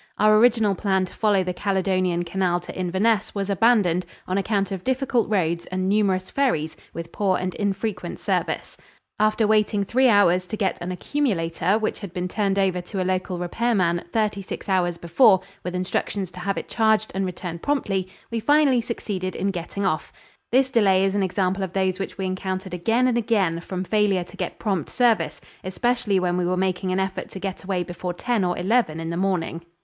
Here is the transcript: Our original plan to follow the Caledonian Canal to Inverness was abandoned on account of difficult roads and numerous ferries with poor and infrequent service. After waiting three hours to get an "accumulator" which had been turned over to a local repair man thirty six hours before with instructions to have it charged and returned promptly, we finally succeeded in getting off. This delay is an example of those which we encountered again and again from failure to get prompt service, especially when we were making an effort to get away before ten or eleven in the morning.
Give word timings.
Our 0.17 0.35
original 0.39 0.73
plan 0.73 1.05
to 1.05 1.13
follow 1.13 1.43
the 1.43 1.53
Caledonian 1.53 2.23
Canal 2.25 2.59
to 2.61 2.75
Inverness 2.75 3.35
was 3.35 3.51
abandoned 3.51 4.03
on 4.27 4.35
account 4.35 4.71
of 4.71 4.83
difficult 4.83 5.29
roads 5.29 5.67
and 5.67 5.87
numerous 5.87 6.31
ferries 6.31 6.75
with 6.91 7.11
poor 7.11 7.37
and 7.37 7.53
infrequent 7.53 8.17
service. 8.19 8.77
After 9.19 9.45
waiting 9.45 9.83
three 9.83 10.07
hours 10.09 10.47
to 10.47 10.57
get 10.57 10.79
an 10.81 10.91
"accumulator" 10.91 11.77
which 11.77 11.99
had 11.99 12.13
been 12.13 12.27
turned 12.27 12.57
over 12.57 12.81
to 12.81 12.99
a 12.99 13.05
local 13.05 13.37
repair 13.37 13.75
man 13.75 14.03
thirty 14.11 14.41
six 14.41 14.67
hours 14.67 14.97
before 14.97 15.41
with 15.63 15.75
instructions 15.75 16.31
to 16.31 16.39
have 16.39 16.57
it 16.57 16.67
charged 16.67 17.11
and 17.13 17.23
returned 17.23 17.61
promptly, 17.61 18.07
we 18.31 18.39
finally 18.39 18.81
succeeded 18.81 19.35
in 19.35 19.51
getting 19.51 19.85
off. 19.85 20.11
This 20.51 20.71
delay 20.71 21.05
is 21.05 21.13
an 21.13 21.21
example 21.21 21.61
of 21.61 21.73
those 21.73 21.99
which 21.99 22.17
we 22.17 22.25
encountered 22.25 22.73
again 22.73 23.05
and 23.05 23.19
again 23.19 23.59
from 23.59 23.83
failure 23.83 24.23
to 24.23 24.35
get 24.35 24.57
prompt 24.57 24.89
service, 24.89 25.39
especially 25.63 26.19
when 26.19 26.37
we 26.37 26.45
were 26.47 26.57
making 26.57 26.91
an 26.91 26.99
effort 26.99 27.29
to 27.29 27.39
get 27.39 27.63
away 27.63 27.83
before 27.83 28.15
ten 28.15 28.43
or 28.43 28.57
eleven 28.57 28.99
in 28.99 29.11
the 29.11 29.15
morning. 29.15 29.63